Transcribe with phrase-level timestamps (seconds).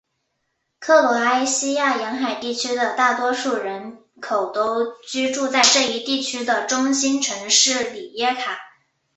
[0.79, 8.57] 克罗埃西亚沿海地区的大多数人口都居住在这一地区的中心城市里耶卡。